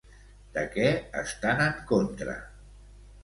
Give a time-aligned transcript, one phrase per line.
[0.53, 0.87] De què
[1.19, 2.35] estan en contra?